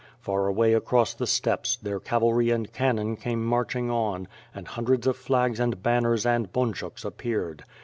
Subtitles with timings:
[0.19, 5.15] Far away across the steppes, their cavalry and cannon came marching on, and hundreds of
[5.15, 7.63] flags and banners and bunchuks appeared.